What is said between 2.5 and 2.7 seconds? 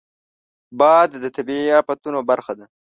ده